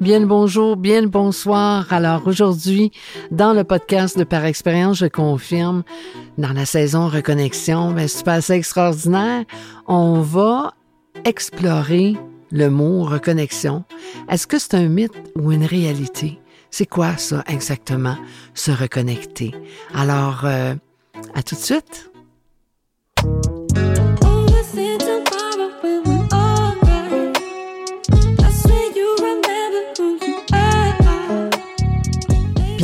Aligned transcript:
Bien 0.00 0.20
le 0.20 0.26
bonjour, 0.26 0.76
bien 0.76 1.00
le 1.00 1.08
bonsoir. 1.08 1.92
Alors 1.92 2.24
aujourd'hui, 2.26 2.92
dans 3.32 3.52
le 3.52 3.64
podcast 3.64 4.16
de 4.16 4.22
Par 4.22 4.44
expérience, 4.44 4.98
je 4.98 5.06
confirme, 5.06 5.82
dans 6.38 6.52
la 6.52 6.66
saison 6.66 7.08
Reconnexion, 7.08 7.90
ben, 7.90 8.06
c'est 8.06 8.28
assez 8.28 8.52
extraordinaire. 8.52 9.44
On 9.88 10.20
va 10.20 10.72
explorer 11.24 12.16
le 12.52 12.70
mot 12.70 13.02
reconnexion. 13.02 13.82
Est-ce 14.28 14.46
que 14.46 14.60
c'est 14.60 14.74
un 14.74 14.88
mythe 14.88 15.32
ou 15.34 15.50
une 15.50 15.64
réalité? 15.64 16.38
C'est 16.70 16.86
quoi 16.86 17.16
ça 17.16 17.42
exactement, 17.48 18.16
se 18.54 18.70
reconnecter? 18.70 19.52
Alors, 19.92 20.42
euh, 20.44 20.74
à 21.34 21.42
tout 21.42 21.56
de 21.56 21.60
suite. 21.60 22.12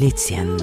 les 0.00 0.12
tiennes. 0.12 0.56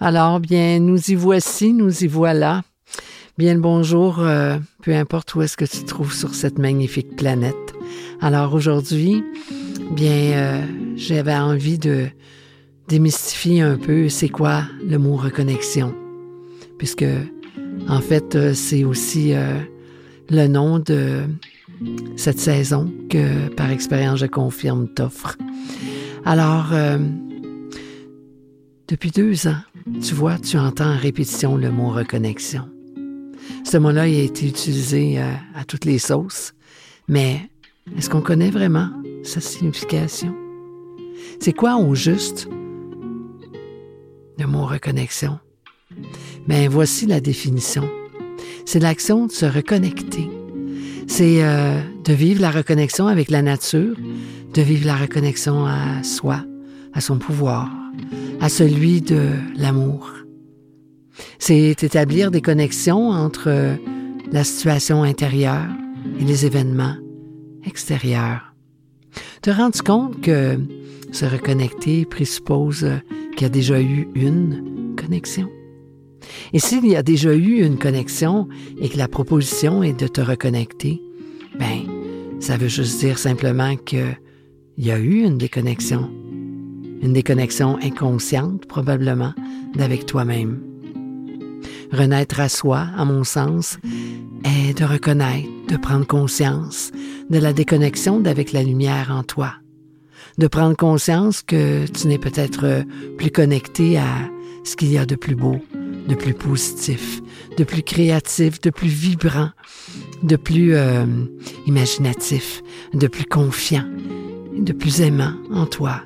Alors, 0.00 0.40
bien, 0.40 0.80
nous 0.80 1.10
y 1.10 1.14
voici, 1.14 1.72
nous 1.72 2.02
y 2.02 2.06
voilà. 2.06 2.62
Bien 3.36 3.54
le 3.54 3.60
bonjour, 3.60 4.20
euh, 4.20 4.58
peu 4.82 4.94
importe 4.94 5.34
où 5.34 5.42
est-ce 5.42 5.56
que 5.56 5.64
tu 5.64 5.78
te 5.78 5.86
trouves 5.86 6.12
sur 6.12 6.34
cette 6.34 6.58
magnifique 6.58 7.14
planète. 7.14 7.54
Alors 8.20 8.54
aujourd'hui, 8.54 9.22
bien, 9.92 10.32
euh, 10.32 10.66
j'avais 10.96 11.36
envie 11.36 11.78
de 11.78 12.08
démystifier 12.88 13.60
un 13.60 13.76
peu 13.76 14.08
c'est 14.08 14.30
quoi 14.30 14.62
le 14.82 14.96
mot 14.98 15.16
reconnexion, 15.16 15.94
puisque 16.78 17.04
en 17.88 18.00
fait 18.00 18.34
euh, 18.34 18.54
c'est 18.54 18.82
aussi 18.84 19.34
euh, 19.34 19.60
le 20.30 20.46
nom 20.48 20.78
de 20.78 21.24
cette 22.16 22.40
saison 22.40 22.90
que 23.10 23.48
par 23.50 23.70
expérience 23.70 24.20
je 24.20 24.26
confirme 24.26 24.88
t'offre. 24.88 25.36
Alors, 26.24 26.70
euh, 26.72 26.98
depuis 28.88 29.10
deux 29.10 29.46
ans, 29.46 29.60
tu 30.02 30.14
vois, 30.14 30.38
tu 30.38 30.58
entends 30.58 30.92
en 30.92 30.96
répétition 30.96 31.56
le 31.56 31.70
mot 31.70 31.90
reconnexion. 31.90 32.68
Ce 33.64 33.76
mot-là 33.76 34.02
a 34.02 34.06
été 34.06 34.48
utilisé 34.48 35.18
à 35.18 35.64
toutes 35.66 35.84
les 35.84 35.98
sauces, 35.98 36.52
mais 37.06 37.48
est-ce 37.96 38.10
qu'on 38.10 38.20
connaît 38.20 38.50
vraiment 38.50 38.90
sa 39.22 39.40
signification? 39.40 40.34
C'est 41.40 41.52
quoi 41.52 41.76
au 41.76 41.94
juste 41.94 42.48
le 44.38 44.46
mot 44.46 44.66
reconnexion. 44.66 45.38
Mais 46.46 46.68
voici 46.68 47.06
la 47.06 47.20
définition. 47.20 47.88
C'est 48.64 48.78
l'action 48.78 49.26
de 49.26 49.32
se 49.32 49.46
reconnecter. 49.46 50.28
C'est 51.06 51.42
euh, 51.42 51.80
de 52.04 52.12
vivre 52.12 52.40
la 52.40 52.50
reconnexion 52.50 53.06
avec 53.06 53.30
la 53.30 53.42
nature, 53.42 53.96
de 54.54 54.62
vivre 54.62 54.86
la 54.86 54.96
reconnexion 54.96 55.66
à 55.66 56.02
soi, 56.02 56.44
à 56.92 57.00
son 57.00 57.18
pouvoir, 57.18 57.70
à 58.40 58.48
celui 58.48 59.00
de 59.00 59.30
l'amour. 59.56 60.12
C'est 61.38 61.82
établir 61.82 62.30
des 62.30 62.42
connexions 62.42 63.08
entre 63.08 63.76
la 64.30 64.44
situation 64.44 65.02
intérieure 65.02 65.66
et 66.20 66.24
les 66.24 66.46
événements 66.46 66.96
extérieurs. 67.64 68.54
Te 69.42 69.50
rendre 69.50 69.82
compte 69.82 70.20
que 70.20 70.58
se 71.10 71.24
reconnecter 71.24 72.04
présuppose 72.04 72.86
qu'il 73.38 73.44
y 73.44 73.46
a 73.46 73.50
déjà 73.50 73.80
eu 73.80 74.08
une 74.16 74.96
connexion. 74.96 75.48
Et 76.52 76.58
s'il 76.58 76.84
y 76.86 76.96
a 76.96 77.04
déjà 77.04 77.32
eu 77.32 77.64
une 77.64 77.78
connexion 77.78 78.48
et 78.80 78.88
que 78.88 78.98
la 78.98 79.06
proposition 79.06 79.84
est 79.84 79.98
de 79.98 80.08
te 80.08 80.20
reconnecter, 80.20 81.00
ben, 81.56 81.84
ça 82.40 82.56
veut 82.56 82.66
juste 82.66 82.98
dire 82.98 83.16
simplement 83.16 83.76
qu'il 83.76 84.18
y 84.76 84.90
a 84.90 84.98
eu 84.98 85.22
une 85.22 85.38
déconnexion. 85.38 86.10
Une 87.00 87.12
déconnexion 87.12 87.78
inconsciente, 87.80 88.66
probablement, 88.66 89.34
d'avec 89.76 90.04
toi-même. 90.04 90.60
Renaître 91.92 92.40
à 92.40 92.48
soi, 92.48 92.88
à 92.96 93.04
mon 93.04 93.22
sens, 93.22 93.78
est 94.42 94.76
de 94.76 94.84
reconnaître, 94.84 95.48
de 95.68 95.76
prendre 95.76 96.08
conscience 96.08 96.90
de 97.30 97.38
la 97.38 97.52
déconnexion 97.52 98.18
d'avec 98.18 98.50
la 98.50 98.64
lumière 98.64 99.12
en 99.12 99.22
toi 99.22 99.54
de 100.38 100.46
prendre 100.46 100.76
conscience 100.76 101.42
que 101.42 101.86
tu 101.86 102.06
n'es 102.06 102.18
peut-être 102.18 102.64
euh, 102.64 102.82
plus 103.16 103.30
connecté 103.30 103.98
à 103.98 104.30
ce 104.64 104.76
qu'il 104.76 104.90
y 104.90 104.98
a 104.98 105.04
de 105.04 105.16
plus 105.16 105.34
beau, 105.34 105.56
de 106.06 106.14
plus 106.14 106.34
positif, 106.34 107.20
de 107.56 107.64
plus 107.64 107.82
créatif, 107.82 108.60
de 108.60 108.70
plus 108.70 108.88
vibrant, 108.88 109.50
de 110.22 110.36
plus 110.36 110.74
euh, 110.74 111.04
imaginatif, 111.66 112.62
de 112.94 113.08
plus 113.08 113.24
confiant, 113.24 113.84
de 114.56 114.72
plus 114.72 115.00
aimant 115.00 115.34
en 115.52 115.66
toi. 115.66 116.02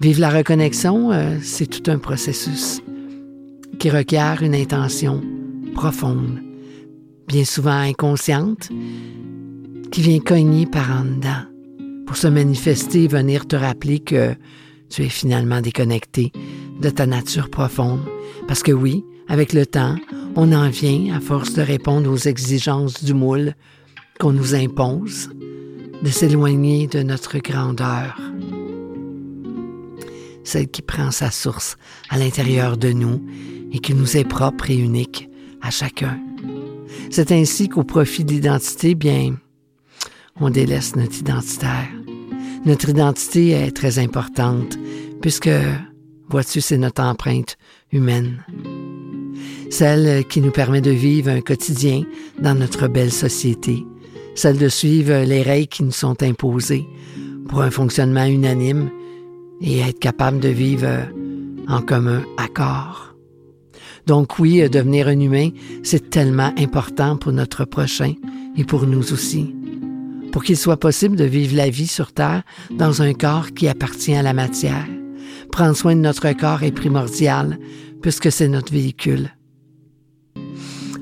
Vivre 0.00 0.20
la 0.20 0.30
reconnexion, 0.30 1.12
euh, 1.12 1.36
c'est 1.42 1.66
tout 1.66 1.90
un 1.90 1.98
processus 1.98 2.80
qui 3.78 3.90
requiert 3.90 4.42
une 4.42 4.54
intention 4.54 5.22
profonde, 5.74 6.40
bien 7.26 7.44
souvent 7.44 7.80
inconsciente, 7.80 8.68
qui 9.90 10.02
vient 10.02 10.20
cogner 10.20 10.66
par 10.66 10.90
en 10.90 11.04
dedans 11.04 11.51
pour 12.06 12.16
se 12.16 12.26
manifester 12.26 13.06
venir 13.08 13.46
te 13.46 13.56
rappeler 13.56 14.00
que 14.00 14.34
tu 14.88 15.02
es 15.02 15.08
finalement 15.08 15.60
déconnecté 15.60 16.32
de 16.80 16.90
ta 16.90 17.06
nature 17.06 17.50
profonde. 17.50 18.00
Parce 18.46 18.62
que 18.62 18.72
oui, 18.72 19.04
avec 19.28 19.52
le 19.52 19.66
temps, 19.66 19.96
on 20.36 20.52
en 20.52 20.68
vient, 20.68 21.14
à 21.14 21.20
force 21.20 21.54
de 21.54 21.62
répondre 21.62 22.10
aux 22.10 22.16
exigences 22.16 23.02
du 23.04 23.14
moule 23.14 23.54
qu'on 24.20 24.32
nous 24.32 24.54
impose, 24.54 25.30
de 26.02 26.08
s'éloigner 26.08 26.86
de 26.86 27.02
notre 27.02 27.38
grandeur, 27.38 28.20
celle 30.44 30.68
qui 30.68 30.82
prend 30.82 31.10
sa 31.10 31.30
source 31.30 31.76
à 32.10 32.18
l'intérieur 32.18 32.76
de 32.76 32.92
nous 32.92 33.22
et 33.72 33.78
qui 33.78 33.94
nous 33.94 34.16
est 34.16 34.24
propre 34.24 34.70
et 34.70 34.76
unique 34.76 35.28
à 35.60 35.70
chacun. 35.70 36.18
C'est 37.10 37.32
ainsi 37.32 37.68
qu'au 37.68 37.84
profit 37.84 38.24
d'identité, 38.24 38.94
bien, 38.94 39.36
on 40.40 40.50
délaisse 40.50 40.96
notre 40.96 41.18
identitaire. 41.18 41.88
Notre 42.64 42.90
identité 42.90 43.50
est 43.50 43.72
très 43.72 43.98
importante 43.98 44.78
puisque, 45.20 45.50
vois-tu, 46.28 46.60
c'est 46.60 46.78
notre 46.78 47.02
empreinte 47.02 47.56
humaine. 47.92 48.44
Celle 49.70 50.24
qui 50.26 50.40
nous 50.40 50.50
permet 50.50 50.80
de 50.80 50.90
vivre 50.90 51.30
un 51.30 51.40
quotidien 51.40 52.02
dans 52.40 52.54
notre 52.54 52.88
belle 52.88 53.12
société. 53.12 53.86
Celle 54.34 54.58
de 54.58 54.68
suivre 54.68 55.24
les 55.24 55.42
règles 55.42 55.68
qui 55.68 55.82
nous 55.82 55.92
sont 55.92 56.22
imposées 56.22 56.86
pour 57.48 57.62
un 57.62 57.70
fonctionnement 57.70 58.24
unanime 58.24 58.90
et 59.60 59.80
être 59.80 59.98
capable 59.98 60.40
de 60.40 60.48
vivre 60.48 60.88
en 61.68 61.80
commun 61.80 62.22
accord. 62.36 63.14
Donc 64.06 64.38
oui, 64.38 64.68
devenir 64.68 65.08
un 65.08 65.20
humain, 65.20 65.50
c'est 65.82 66.10
tellement 66.10 66.52
important 66.58 67.16
pour 67.16 67.32
notre 67.32 67.64
prochain 67.64 68.14
et 68.56 68.64
pour 68.64 68.86
nous 68.86 69.12
aussi 69.12 69.54
pour 70.32 70.42
qu'il 70.42 70.56
soit 70.56 70.78
possible 70.78 71.14
de 71.16 71.24
vivre 71.24 71.56
la 71.56 71.68
vie 71.68 71.86
sur 71.86 72.12
Terre 72.12 72.42
dans 72.70 73.02
un 73.02 73.12
corps 73.12 73.52
qui 73.52 73.68
appartient 73.68 74.14
à 74.14 74.22
la 74.22 74.32
matière. 74.32 74.86
Prendre 75.52 75.76
soin 75.76 75.94
de 75.94 76.00
notre 76.00 76.32
corps 76.32 76.62
est 76.62 76.72
primordial 76.72 77.58
puisque 78.00 78.32
c'est 78.32 78.48
notre 78.48 78.72
véhicule. 78.72 79.36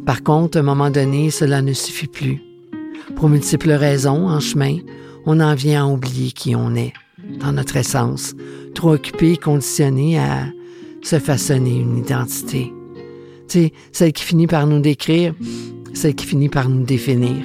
Par 0.04 0.22
contre, 0.22 0.58
à 0.58 0.60
un 0.60 0.64
moment 0.64 0.90
donné, 0.90 1.30
cela 1.30 1.62
ne 1.62 1.72
suffit 1.72 2.08
plus. 2.08 2.42
Pour 3.14 3.28
multiples 3.28 3.72
raisons, 3.72 4.28
en 4.28 4.40
chemin, 4.40 4.78
on 5.24 5.40
en 5.40 5.54
vient 5.54 5.86
à 5.86 5.88
oublier 5.88 6.32
qui 6.32 6.56
on 6.56 6.74
est, 6.74 6.92
dans 7.38 7.52
notre 7.52 7.76
essence, 7.76 8.34
trop 8.74 8.94
occupé 8.94 9.32
et 9.32 9.36
conditionné 9.36 10.18
à 10.18 10.46
se 11.02 11.18
façonner 11.18 11.78
une 11.78 11.98
identité. 11.98 12.72
Tu 13.48 13.58
sais, 13.58 13.72
celle 13.92 14.12
qui 14.12 14.24
finit 14.24 14.46
par 14.46 14.66
nous 14.66 14.80
décrire, 14.80 15.34
celle 15.94 16.14
qui 16.14 16.26
finit 16.26 16.48
par 16.48 16.68
nous 16.68 16.84
définir 16.84 17.44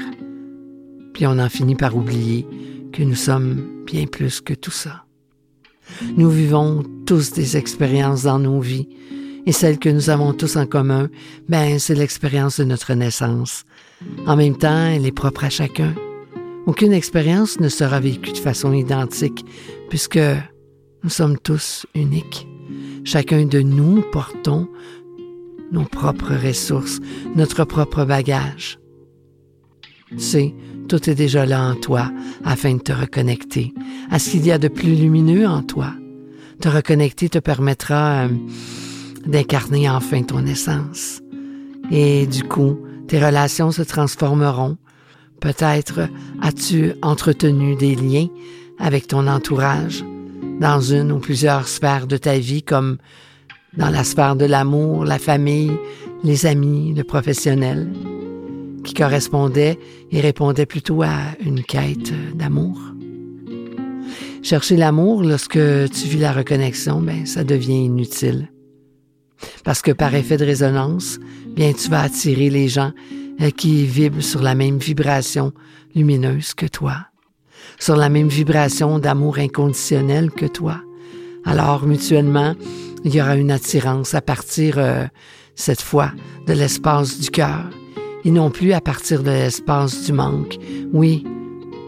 puis 1.16 1.26
on 1.26 1.40
en 1.40 1.48
finit 1.48 1.76
par 1.76 1.96
oublier 1.96 2.46
que 2.92 3.02
nous 3.02 3.16
sommes 3.16 3.84
bien 3.86 4.06
plus 4.06 4.42
que 4.42 4.54
tout 4.54 4.70
ça. 4.70 5.06
Nous 6.18 6.30
vivons 6.30 6.84
tous 7.06 7.32
des 7.32 7.56
expériences 7.56 8.24
dans 8.24 8.38
nos 8.38 8.60
vies. 8.60 8.90
Et 9.46 9.54
celle 9.54 9.80
que 9.80 9.88
nous 9.88 10.10
avons 10.10 10.34
tous 10.34 10.58
en 10.58 10.66
commun, 10.66 11.08
ben, 11.48 11.80
c'est 11.80 11.96
l'expérience 11.96 12.60
de 12.60 12.66
notre 12.66 12.94
naissance. 12.96 13.64
En 14.28 14.36
même 14.36 14.58
temps, 14.58 14.88
elle 14.88 15.06
est 15.06 15.14
propre 15.14 15.46
à 15.46 15.50
chacun. 15.50 15.96
Aucune 16.66 16.92
expérience 16.92 17.62
ne 17.62 17.70
sera 17.70 18.02
vécue 18.02 18.34
de 18.34 18.38
façon 18.38 18.74
identique, 18.74 19.46
puisque 19.88 20.20
nous 21.04 21.10
sommes 21.10 21.38
tous 21.38 21.86
uniques. 21.96 22.46
Chacun 23.06 23.46
de 23.46 23.62
nous 23.62 24.02
portons 24.12 24.68
nos 25.72 25.86
propres 25.86 26.34
ressources, 26.34 27.00
notre 27.36 27.64
propre 27.64 28.04
bagage. 28.04 28.80
Tu 30.18 30.54
tout 30.88 31.10
est 31.10 31.16
déjà 31.16 31.46
là 31.46 31.62
en 31.64 31.76
toi 31.76 32.12
afin 32.44 32.76
de 32.76 32.80
te 32.80 32.92
reconnecter 32.92 33.74
à 34.12 34.20
ce 34.20 34.32
qu'il 34.32 34.46
y 34.46 34.52
a 34.52 34.58
de 34.58 34.68
plus 34.68 34.96
lumineux 34.96 35.48
en 35.48 35.62
toi. 35.64 35.94
Te 36.62 36.70
reconnecter 36.70 37.30
te 37.30 37.40
permettra 37.40 38.26
euh, 38.26 38.30
d'incarner 39.26 39.90
enfin 39.90 40.24
ton 40.24 40.46
essence. 40.46 41.22
Et 41.92 42.28
du 42.28 42.44
coup, 42.44 42.78
tes 43.08 43.24
relations 43.24 43.72
se 43.72 43.82
transformeront. 43.82 44.78
Peut-être 45.40 46.08
as-tu 46.42 46.94
entretenu 47.02 47.76
des 47.76 47.96
liens 47.96 48.28
avec 48.80 49.08
ton 49.08 49.28
entourage 49.28 50.04
dans 50.60 50.80
une 50.80 51.12
ou 51.12 51.20
plusieurs 51.20 51.68
sphères 51.68 52.08
de 52.08 52.18
ta 52.18 52.38
vie 52.38 52.64
comme 52.64 52.98
dans 53.78 53.90
la 53.90 54.04
sphère 54.04 54.36
de 54.36 54.46
l'amour, 54.46 55.04
la 55.04 55.20
famille, 55.20 55.74
les 56.24 56.46
amis, 56.46 56.94
le 56.96 57.04
professionnel, 57.04 57.92
qui 58.86 58.94
correspondaient 58.94 59.78
et 60.12 60.22
répondaient 60.22 60.66
plutôt 60.66 61.02
à 61.02 61.18
une 61.44 61.64
quête 61.64 62.14
d'amour. 62.36 62.80
Chercher 64.42 64.78
l'amour 64.78 65.24
lorsque 65.24 65.54
tu 65.54 66.08
vis 66.08 66.20
la 66.20 66.32
reconnexion, 66.32 67.02
ben, 67.02 67.26
ça 67.26 67.44
devient 67.44 67.86
inutile. 67.86 68.50
Parce 69.64 69.82
que 69.82 69.92
par 69.92 70.14
effet 70.14 70.38
de 70.38 70.46
résonance, 70.46 71.20
bien, 71.56 71.74
tu 71.74 71.90
vas 71.90 72.02
attirer 72.02 72.50
les 72.50 72.68
gens 72.68 72.92
euh, 73.42 73.50
qui 73.50 73.86
vibrent 73.86 74.24
sur 74.24 74.42
la 74.42 74.56
même 74.56 74.78
vibration 74.78 75.52
lumineuse 75.96 76.54
que 76.54 76.68
toi, 76.68 77.08
sur 77.80 77.96
la 77.96 78.10
même 78.10 78.28
vibration 78.28 79.00
d'amour 79.00 79.40
inconditionnel 79.40 80.32
que 80.32 80.46
toi. 80.46 80.80
Alors, 81.44 81.86
mutuellement, 81.86 82.54
il 83.04 83.16
y 83.16 83.22
aura 83.22 83.36
une 83.36 83.52
attirance 83.52 84.14
à 84.14 84.22
partir, 84.22 84.76
euh, 84.78 85.06
cette 85.56 85.82
fois, 85.82 86.12
de 86.48 86.54
l'espace 86.54 87.20
du 87.20 87.30
cœur, 87.30 87.66
et 88.26 88.32
non 88.32 88.50
plus 88.50 88.74
à 88.74 88.82
partir 88.82 89.24
de 89.24 89.30
l'espace 89.30 90.04
du 90.04 90.12
manque. 90.12 90.58
Oui, 90.92 91.24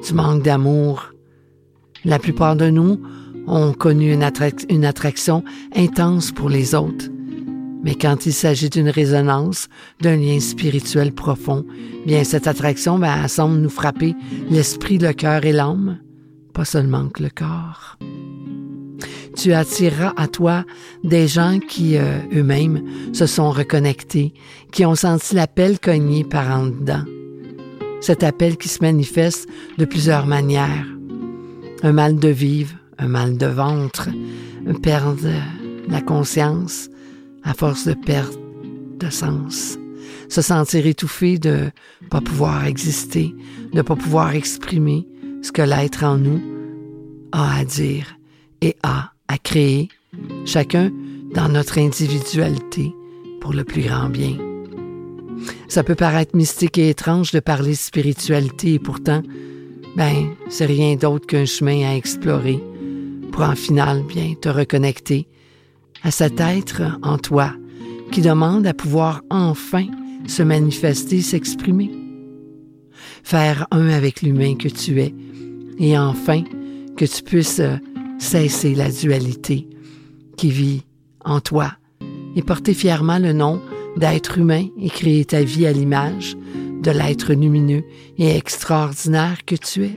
du 0.08 0.14
manque 0.14 0.44
d'amour. 0.44 1.12
La 2.06 2.20
plupart 2.20 2.56
de 2.56 2.70
nous 2.70 3.02
ont 3.48 3.74
connu 3.74 4.14
une, 4.14 4.24
attraction 4.24 5.44
intense 5.76 6.32
pour 6.32 6.50
les 6.50 6.76
autres, 6.76 7.10
mais 7.84 7.96
quand 7.96 8.26
il 8.26 8.34
s'agit 8.34 8.70
d'une 8.70 8.90
résonance, 8.90 9.68
d'un 10.02 10.18
lien 10.18 10.40
spirituel 10.40 11.12
profond, 11.12 11.66
bien 12.06 12.24
cette 12.24 12.48
attraction 12.48 13.00
ben, 13.00 13.28
semble 13.28 13.58
nous 13.58 13.70
frapper 13.70 14.16
l'esprit, 14.50 14.98
le 15.00 15.14
cœur 15.14 15.44
et 15.46 15.54
l'âme, 15.54 16.00
pas 16.54 16.66
seulement 16.66 17.08
que 17.10 17.24
le 17.24 17.30
corps. 17.30 17.98
Tu 19.38 19.54
attireras 19.54 20.14
à 20.18 20.28
toi 20.28 20.66
des 21.04 21.28
gens 21.28 21.60
qui 21.60 21.96
euh, 21.96 22.18
eux-mêmes 22.34 22.84
se 23.14 23.28
sont 23.28 23.52
reconnectés, 23.52 24.34
qui 24.72 24.84
ont 24.84 24.96
senti 24.96 25.36
l'appel 25.36 25.80
cogné 25.80 26.24
par 26.24 26.50
en 26.50 26.66
dedans. 26.66 27.06
Cet 28.02 28.24
appel 28.24 28.58
qui 28.58 28.68
se 28.68 28.82
manifeste 28.82 29.48
de 29.78 29.86
plusieurs 29.86 30.26
manières. 30.26 30.88
Un 31.84 31.92
mal 31.92 32.18
de 32.18 32.30
vivre, 32.30 32.74
un 32.98 33.08
mal 33.08 33.38
de 33.38 33.46
ventre, 33.46 34.10
perdre 34.82 35.30
la 35.88 36.02
conscience, 36.02 36.90
à 37.44 37.54
force 37.54 37.86
de 37.86 37.94
perdre 37.94 38.40
de 38.98 39.10
sens. 39.12 39.78
Se 40.30 40.42
sentir 40.42 40.88
étouffé 40.88 41.38
de 41.38 41.70
pas 42.10 42.22
pouvoir 42.22 42.66
exister, 42.66 43.36
de 43.72 43.84
pas 43.84 43.96
pouvoir 43.96 44.34
exprimer 44.34 45.08
ce 45.44 45.52
que 45.52 45.62
l'être 45.62 46.04
en 46.04 46.18
nous 46.18 46.42
a 47.32 47.58
à 47.58 47.66
dire 47.66 48.18
et 48.62 48.76
a 48.82 49.12
à 49.28 49.38
créer, 49.38 49.90
chacun 50.46 50.92
dans 51.34 51.50
notre 51.50 51.80
individualité 51.80 52.94
pour 53.42 53.54
le 53.54 53.64
plus 53.64 53.82
grand 53.82 54.10
bien. 54.10 54.38
Ça 55.68 55.84
peut 55.84 55.96
paraître 55.96 56.36
mystique 56.36 56.78
et 56.78 56.90
étrange 56.90 57.32
de 57.32 57.40
parler 57.40 57.76
spiritualité 57.76 58.74
et 58.74 58.80
pourtant, 58.80 59.22
ben, 59.96 60.30
c'est 60.50 60.66
rien 60.66 60.96
d'autre 60.96 61.28
qu'un 61.28 61.46
chemin 61.46 61.88
à 61.88 61.96
explorer 61.96 62.60
pour 63.32 63.44
en 63.44 63.56
final 63.56 64.04
bien 64.04 64.34
te 64.40 64.50
reconnecter 64.50 65.28
à 66.04 66.12
cet 66.12 66.40
être 66.40 66.82
en 67.04 67.18
toi 67.18 67.54
qui 68.12 68.22
demande 68.22 68.66
à 68.66 68.74
pouvoir 68.74 69.22
enfin 69.30 69.86
se 70.26 70.44
manifester, 70.44 71.22
s'exprimer. 71.22 71.92
Faire 73.24 73.68
un 73.72 73.90
avec 73.90 74.22
l'humain 74.22 74.56
que 74.56 74.70
tu 74.70 75.02
es 75.02 75.14
et 75.80 75.98
enfin 75.98 76.44
que 76.96 77.06
tu 77.06 77.24
puisses 77.24 77.60
euh, 77.60 77.76
cesser 78.20 78.76
la 78.76 78.90
dualité 78.90 79.68
qui 80.38 80.50
vit 80.50 80.84
en 81.24 81.40
toi 81.40 81.74
et 82.36 82.42
porter 82.42 82.74
fièrement 82.74 83.20
le 83.20 83.34
nom 83.34 83.62
d'être 83.98 84.38
humain 84.38 84.68
et 84.80 84.90
créer 84.90 85.26
ta 85.26 85.44
vie 85.44 85.66
à 85.66 85.72
l'image 85.72 86.38
de 86.82 86.92
l'être 86.92 87.34
lumineux 87.34 87.84
et 88.18 88.36
extraordinaire 88.36 89.44
que 89.46 89.56
tu 89.56 89.86
es. 89.86 89.96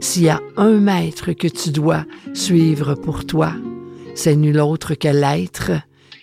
S'il 0.00 0.22
y 0.22 0.28
a 0.28 0.40
un 0.56 0.78
maître 0.80 1.32
que 1.32 1.48
tu 1.48 1.70
dois 1.70 2.06
suivre 2.32 2.94
pour 2.94 3.26
toi, 3.26 3.52
c'est 4.14 4.36
nul 4.36 4.58
autre 4.58 4.94
que 4.94 5.08
l'être 5.08 5.72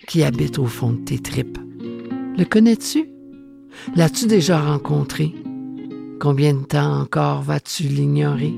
qui 0.06 0.24
habite 0.24 0.58
au 0.58 0.66
fond 0.66 0.92
de 0.92 1.04
tes 1.04 1.18
tripes. 1.18 1.58
Le 2.36 2.44
connais-tu? 2.44 3.08
L'as-tu 3.94 4.26
déjà 4.26 4.60
rencontré? 4.60 5.34
Combien 6.20 6.54
de 6.54 6.64
temps 6.64 7.00
encore 7.00 7.42
vas-tu 7.42 7.84
l'ignorer? 7.84 8.54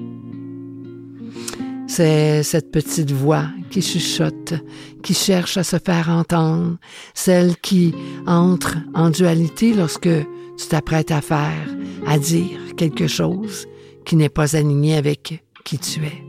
C'est 1.93 2.45
cette 2.45 2.71
petite 2.71 3.11
voix 3.11 3.47
qui 3.69 3.83
chuchote, 3.83 4.55
qui 5.03 5.13
cherche 5.13 5.57
à 5.57 5.65
se 5.65 5.77
faire 5.77 6.09
entendre, 6.09 6.77
celle 7.15 7.57
qui 7.57 7.93
entre 8.29 8.77
en 8.95 9.11
dualité 9.11 9.75
lorsque 9.75 10.09
tu 10.09 10.67
t'apprêtes 10.69 11.11
à 11.11 11.21
faire, 11.21 11.67
à 12.07 12.17
dire 12.17 12.61
quelque 12.77 13.09
chose 13.09 13.67
qui 14.05 14.15
n'est 14.15 14.29
pas 14.29 14.55
aligné 14.55 14.95
avec 14.95 15.43
qui 15.65 15.79
tu 15.81 16.05
es. 16.05 16.25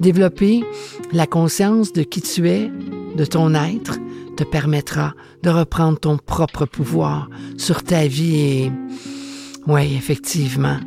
Développer 0.00 0.64
la 1.12 1.26
conscience 1.26 1.92
de 1.92 2.02
qui 2.02 2.22
tu 2.22 2.48
es, 2.48 2.70
de 3.16 3.24
ton 3.26 3.52
être, 3.52 3.98
te 4.38 4.44
permettra 4.44 5.12
de 5.42 5.50
reprendre 5.50 6.00
ton 6.00 6.16
propre 6.16 6.64
pouvoir 6.64 7.28
sur 7.58 7.82
ta 7.82 8.06
vie 8.06 8.40
et, 8.40 8.72
oui, 9.66 9.94
effectivement, 9.94 10.78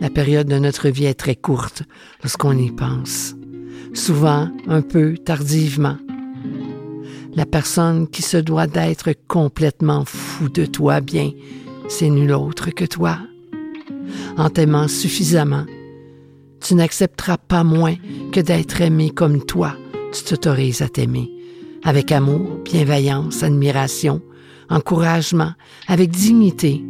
la 0.00 0.08
période 0.08 0.48
de 0.48 0.58
notre 0.58 0.88
vie 0.88 1.04
est 1.04 1.14
très 1.14 1.36
courte 1.36 1.82
lorsqu'on 2.22 2.56
y 2.56 2.70
pense, 2.70 3.34
souvent 3.92 4.48
un 4.66 4.80
peu 4.80 5.16
tardivement. 5.18 5.96
La 7.36 7.46
personne 7.46 8.08
qui 8.08 8.22
se 8.22 8.38
doit 8.38 8.66
d'être 8.66 9.12
complètement 9.28 10.04
fou 10.04 10.48
de 10.48 10.64
toi, 10.64 11.00
bien, 11.00 11.30
c'est 11.88 12.08
nul 12.08 12.32
autre 12.32 12.70
que 12.70 12.84
toi. 12.84 13.18
En 14.36 14.48
t'aimant 14.48 14.88
suffisamment, 14.88 15.66
tu 16.60 16.74
n'accepteras 16.74 17.36
pas 17.36 17.62
moins 17.62 17.94
que 18.32 18.40
d'être 18.40 18.80
aimé 18.80 19.10
comme 19.10 19.44
toi, 19.44 19.76
tu 20.12 20.24
t'autorises 20.24 20.82
à 20.82 20.88
t'aimer, 20.88 21.30
avec 21.84 22.10
amour, 22.10 22.58
bienveillance, 22.64 23.42
admiration, 23.42 24.20
encouragement, 24.70 25.52
avec 25.88 26.10
dignité, 26.10 26.82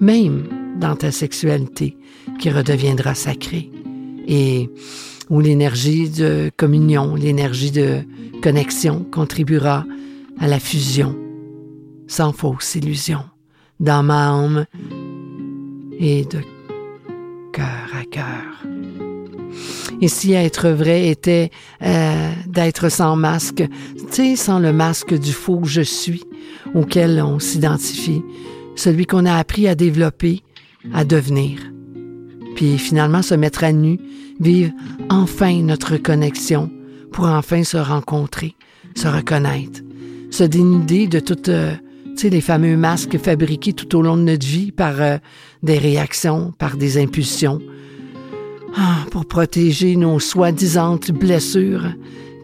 même 0.00 0.48
dans 0.80 0.96
ta 0.96 1.10
sexualité 1.10 1.96
qui 2.38 2.50
redeviendra 2.50 3.14
sacrée 3.14 3.70
et 4.26 4.70
où 5.30 5.40
l'énergie 5.40 6.08
de 6.08 6.50
communion, 6.56 7.14
l'énergie 7.14 7.70
de 7.70 8.00
connexion 8.42 9.04
contribuera 9.10 9.84
à 10.38 10.46
la 10.46 10.58
fusion, 10.58 11.16
sans 12.06 12.32
fausse 12.32 12.76
illusion, 12.76 13.20
d'âme 13.80 14.10
à 14.10 14.28
âme 14.28 14.66
et 15.98 16.24
de 16.24 16.40
cœur 17.52 17.90
à 17.98 18.04
cœur. 18.04 18.64
Et 20.00 20.08
si 20.08 20.32
être 20.32 20.68
vrai 20.68 21.08
était 21.08 21.50
euh, 21.82 22.32
d'être 22.46 22.88
sans 22.88 23.16
masque, 23.16 23.64
tu 23.96 24.04
sais, 24.10 24.36
sans 24.36 24.60
le 24.60 24.72
masque 24.72 25.18
du 25.18 25.32
faux 25.32 25.64
je 25.64 25.80
suis 25.80 26.22
auquel 26.74 27.20
on 27.20 27.40
s'identifie, 27.40 28.22
celui 28.76 29.06
qu'on 29.06 29.26
a 29.26 29.34
appris 29.34 29.66
à 29.66 29.74
développer, 29.74 30.42
à 30.94 31.04
devenir. 31.04 31.58
Puis 32.58 32.76
finalement 32.76 33.22
se 33.22 33.36
mettre 33.36 33.62
à 33.62 33.70
nu, 33.70 34.00
vivre 34.40 34.72
enfin 35.10 35.62
notre 35.62 35.96
connexion 35.96 36.68
pour 37.12 37.26
enfin 37.26 37.62
se 37.62 37.76
rencontrer, 37.76 38.56
se 38.96 39.06
reconnaître, 39.06 39.82
se 40.32 40.42
dénuder 40.42 41.06
de 41.06 41.20
toutes 41.20 41.50
euh, 41.50 41.70
les 42.20 42.40
fameux 42.40 42.76
masques 42.76 43.16
fabriqués 43.16 43.74
tout 43.74 43.96
au 43.96 44.02
long 44.02 44.16
de 44.16 44.22
notre 44.22 44.44
vie 44.44 44.72
par 44.72 45.00
euh, 45.00 45.18
des 45.62 45.78
réactions, 45.78 46.52
par 46.58 46.76
des 46.76 47.00
impulsions, 47.00 47.60
Ah, 48.76 49.06
pour 49.12 49.26
protéger 49.26 49.94
nos 49.94 50.18
soi-disantes 50.18 51.12
blessures 51.12 51.94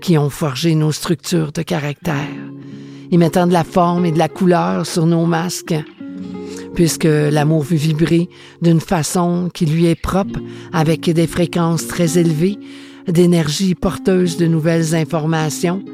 qui 0.00 0.16
ont 0.16 0.30
forgé 0.30 0.76
nos 0.76 0.92
structures 0.92 1.50
de 1.50 1.62
caractère, 1.62 2.38
y 3.10 3.18
mettant 3.18 3.48
de 3.48 3.52
la 3.52 3.64
forme 3.64 4.06
et 4.06 4.12
de 4.12 4.18
la 4.18 4.28
couleur 4.28 4.86
sur 4.86 5.06
nos 5.06 5.26
masques, 5.26 5.74
puisque 6.74 7.04
l'amour 7.04 7.62
veut 7.62 7.76
vibrer 7.76 8.28
d'une 8.62 8.80
façon 8.80 9.50
qui 9.52 9.66
lui 9.66 9.86
est 9.86 10.00
propre, 10.00 10.40
avec 10.72 11.08
des 11.10 11.26
fréquences 11.26 11.86
très 11.86 12.18
élevées, 12.18 12.58
d'énergie 13.06 13.74
porteuse 13.74 14.36
de 14.36 14.46
nouvelles 14.46 14.94
informations, 14.94 15.84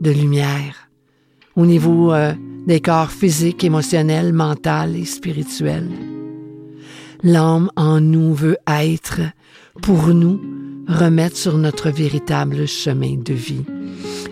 de 0.00 0.10
lumière, 0.10 0.88
au 1.56 1.66
niveau 1.66 2.12
euh, 2.12 2.32
des 2.66 2.80
corps 2.80 3.10
physiques, 3.10 3.64
émotionnels, 3.64 4.32
mental 4.32 4.96
et 4.96 5.04
spirituels. 5.04 5.90
L'âme 7.22 7.70
en 7.76 8.00
nous 8.00 8.34
veut 8.34 8.56
être, 8.66 9.20
pour 9.80 10.08
nous, 10.08 10.40
remettre 10.88 11.36
sur 11.36 11.56
notre 11.56 11.90
véritable 11.90 12.66
chemin 12.66 13.16
de 13.16 13.32
vie. 13.32 13.64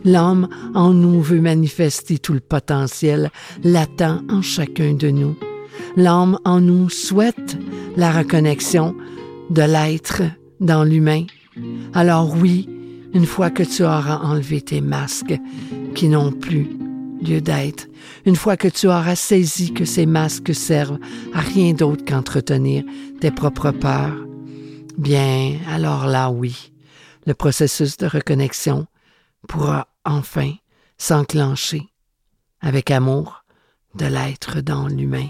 L'âme 0.04 0.48
en 0.74 0.92
nous 0.92 1.20
veut 1.20 1.40
manifester 1.40 2.18
tout 2.18 2.32
le 2.32 2.40
potentiel 2.40 3.30
latent 3.62 4.22
en 4.28 4.42
chacun 4.42 4.94
de 4.94 5.10
nous. 5.10 5.36
L'âme 5.96 6.38
en 6.44 6.60
nous 6.60 6.88
souhaite 6.88 7.58
la 7.96 8.12
reconnexion 8.12 8.94
de 9.50 9.62
l'être 9.62 10.22
dans 10.60 10.84
l'humain. 10.84 11.24
Alors 11.94 12.34
oui, 12.36 12.68
une 13.12 13.26
fois 13.26 13.50
que 13.50 13.62
tu 13.62 13.82
auras 13.82 14.18
enlevé 14.18 14.60
tes 14.60 14.80
masques 14.80 15.38
qui 15.94 16.08
n'ont 16.08 16.32
plus 16.32 16.68
lieu 17.22 17.40
d'être, 17.40 17.88
une 18.24 18.36
fois 18.36 18.56
que 18.56 18.68
tu 18.68 18.86
auras 18.86 19.16
saisi 19.16 19.72
que 19.72 19.84
ces 19.84 20.06
masques 20.06 20.54
servent 20.54 20.98
à 21.34 21.40
rien 21.40 21.72
d'autre 21.72 22.04
qu'entretenir 22.04 22.84
tes 23.20 23.30
propres 23.30 23.72
peurs, 23.72 24.16
bien 24.96 25.56
alors 25.68 26.06
là 26.06 26.30
oui, 26.30 26.72
le 27.26 27.34
processus 27.34 27.96
de 27.96 28.06
reconnexion 28.06 28.86
pourra 29.48 29.88
enfin 30.04 30.52
s'enclencher 30.98 31.88
avec 32.60 32.90
amour 32.90 33.44
de 33.96 34.06
l'être 34.06 34.60
dans 34.60 34.86
l'humain. 34.86 35.28